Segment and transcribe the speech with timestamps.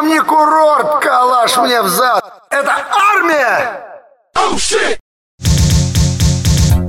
[0.00, 2.24] вам не курорт, калаш мне в зад.
[2.50, 2.72] Это
[3.14, 3.82] армия!
[4.36, 4.98] Oh, shit!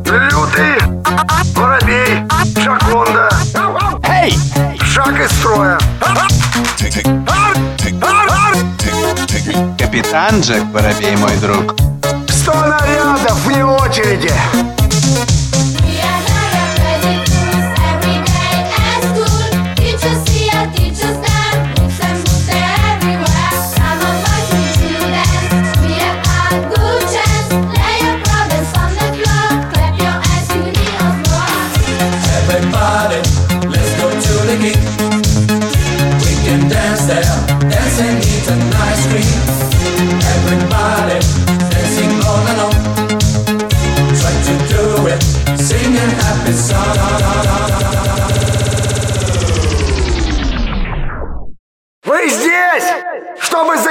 [0.05, 0.77] Лютый,
[1.53, 2.25] воробей,
[2.63, 3.29] шаконда.
[4.07, 4.33] Эй!
[4.85, 5.77] Шаг из строя.
[9.77, 11.75] Капитан Джек Воробей, мой друг.
[12.29, 14.31] Сто нарядов вне очереди.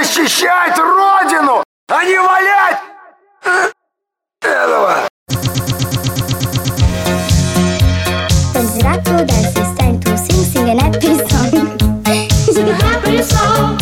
[0.03, 2.79] Защищать Родину, а не валять
[3.45, 3.71] э,
[4.41, 5.09] этого.
[8.53, 11.51] Considerato dance is time to sing, sing an happy song.
[12.53, 13.79] sing a happy song.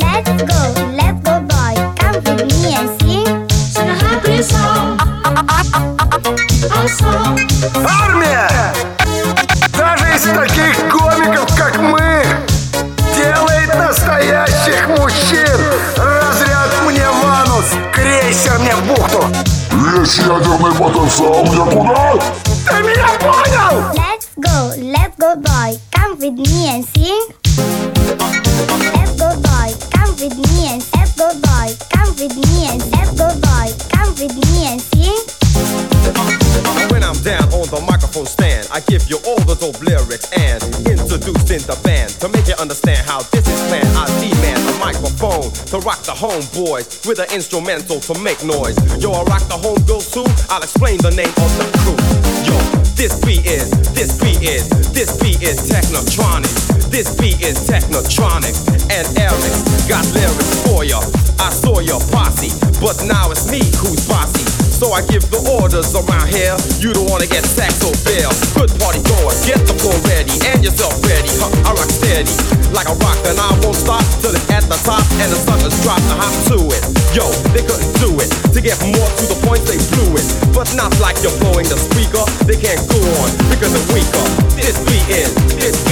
[0.00, 0.60] Let's go,
[0.96, 1.74] let's go, boy.
[1.98, 3.48] Come with me and sing.
[3.50, 4.98] Sing a happy song.
[6.74, 7.38] A song.
[7.86, 8.21] Армия!
[18.82, 19.26] Крейсер мне в бухту.
[19.72, 22.18] Весь ядерный потенциал мне куда?
[22.68, 23.92] Ты меня понял?
[23.94, 25.78] Let's go, let's go, boy.
[25.92, 27.41] Come with me and sing.
[40.86, 43.88] Introducing the band to make you understand how this is planned.
[43.96, 48.76] I demand a microphone to rock the homeboys with an instrumental to make noise.
[49.02, 50.26] Yo, I rock the homegirls too.
[50.50, 51.98] I'll explain the name of the crew.
[52.46, 52.56] Yo,
[52.94, 56.52] this beat is, this beat is, this beat is technotronic.
[56.90, 58.54] This beat is technotronic.
[58.92, 59.54] And Eric
[59.88, 61.00] got lyrics for ya.
[61.40, 64.51] I saw your posse, but now it's me who's bossy.
[64.82, 66.58] So I give the orders around here.
[66.82, 68.34] You don't wanna get sacked or fail.
[68.58, 71.30] Good party goers, get the floor ready and yourself ready.
[71.38, 72.34] Huh, I rock steady
[72.74, 75.76] like a rock, and I won't stop till it's at the top and the suckers
[75.84, 76.82] drop the hop to it.
[77.14, 78.26] Yo, they couldn't do it.
[78.50, 80.26] To get more to the point, they blew it.
[80.56, 82.24] But not like you're blowing the speaker.
[82.48, 84.26] They can't go on because they're weaker.
[84.56, 85.91] This beat is, this beat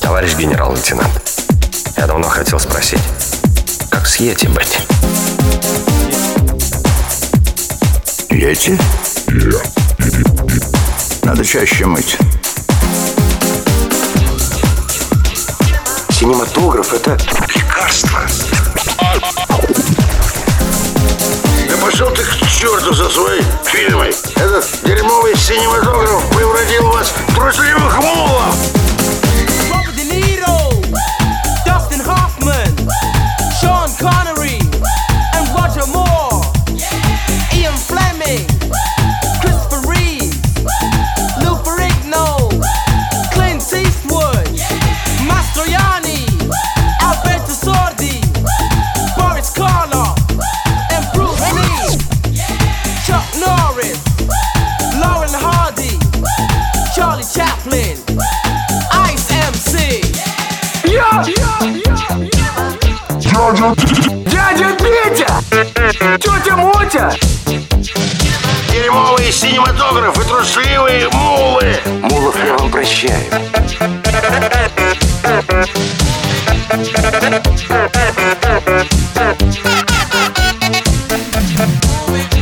[0.00, 1.22] Товарищ генерал-лейтенант,
[1.96, 3.00] я давно хотел спросить,
[3.90, 4.78] как с Йети быть?
[8.30, 8.78] Йети?
[11.22, 12.16] Надо чаще мыть.
[16.10, 17.18] Синематограф— это
[17.54, 18.20] лекарство.
[63.60, 65.28] Дядя, Петя!
[66.18, 67.12] Тетя Мотя!
[68.72, 71.76] Дерьмовый синематограф и трусливые мулы.
[72.00, 73.22] Мулов я вам прощаю.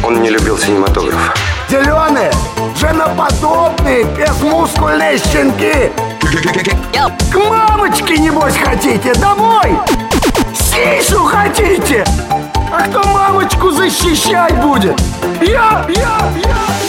[0.04, 1.34] Он не любил синематограф.
[1.68, 2.30] Зеленые,
[2.76, 5.90] женоподобные, безмускульные щенки!
[7.32, 9.12] К мамочке, небось, хотите?
[9.14, 9.76] Домой!
[10.78, 12.04] Сисю хотите?
[12.72, 15.00] А кто мамочку защищать будет?
[15.40, 16.87] Я, я, я!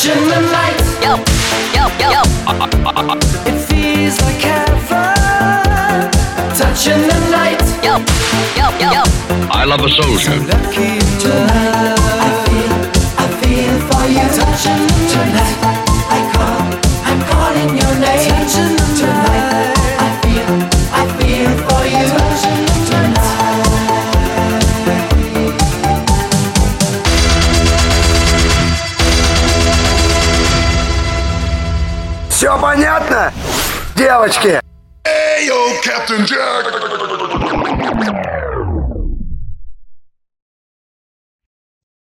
[0.00, 0.08] The.
[1.02, 1.12] Yo,
[1.74, 2.22] yo, yo.
[3.44, 6.10] It feels like heaven.
[6.56, 7.60] Touching the light.
[7.84, 7.98] Yo,
[8.56, 9.02] yo, yo.
[9.50, 10.20] I love a soldier.
[10.20, 11.98] So lucky tonight.
[12.18, 12.74] I feel,
[13.18, 14.26] I feel for you.
[14.40, 15.69] Touching the light.
[32.50, 33.32] Все понятно,
[33.94, 34.60] девочки?
[35.04, 35.50] Hey!